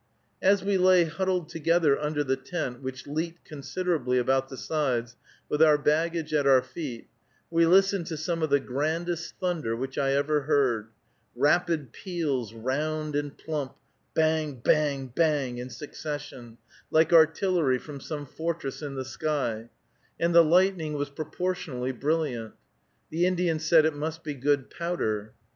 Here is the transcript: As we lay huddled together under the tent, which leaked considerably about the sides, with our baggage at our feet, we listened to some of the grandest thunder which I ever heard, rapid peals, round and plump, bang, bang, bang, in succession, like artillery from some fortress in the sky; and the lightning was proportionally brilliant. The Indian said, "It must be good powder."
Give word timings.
As 0.41 0.63
we 0.63 0.79
lay 0.79 1.03
huddled 1.03 1.47
together 1.49 1.95
under 1.99 2.23
the 2.23 2.35
tent, 2.35 2.81
which 2.81 3.05
leaked 3.05 3.45
considerably 3.45 4.17
about 4.17 4.49
the 4.49 4.57
sides, 4.57 5.15
with 5.47 5.61
our 5.61 5.77
baggage 5.77 6.33
at 6.33 6.47
our 6.47 6.63
feet, 6.63 7.07
we 7.51 7.67
listened 7.67 8.07
to 8.07 8.17
some 8.17 8.41
of 8.41 8.49
the 8.49 8.59
grandest 8.59 9.35
thunder 9.39 9.75
which 9.75 9.99
I 9.99 10.13
ever 10.13 10.41
heard, 10.41 10.87
rapid 11.35 11.91
peals, 11.91 12.51
round 12.51 13.15
and 13.15 13.37
plump, 13.37 13.75
bang, 14.15 14.55
bang, 14.55 15.05
bang, 15.15 15.59
in 15.59 15.69
succession, 15.69 16.57
like 16.89 17.13
artillery 17.13 17.77
from 17.77 17.99
some 17.99 18.25
fortress 18.25 18.81
in 18.81 18.95
the 18.95 19.05
sky; 19.05 19.69
and 20.19 20.33
the 20.33 20.43
lightning 20.43 20.93
was 20.93 21.11
proportionally 21.11 21.91
brilliant. 21.91 22.55
The 23.11 23.27
Indian 23.27 23.59
said, 23.59 23.85
"It 23.85 23.95
must 23.95 24.23
be 24.23 24.33
good 24.33 24.71
powder." 24.71 25.33